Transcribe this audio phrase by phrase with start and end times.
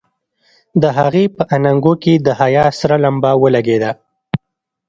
[0.81, 3.91] د هغې په اننګو کې د حيا سره لمبه ولګېده.